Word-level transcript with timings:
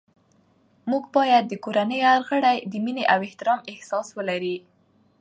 موږ 0.89 1.03
باید 1.15 1.43
د 1.47 1.53
کورنۍ 1.63 1.99
هر 2.07 2.19
غړی 2.29 2.57
د 2.71 2.73
مینې 2.85 3.03
او 3.13 3.19
احترام 3.27 3.59
احساس 3.71 4.07
ولري 4.17 4.57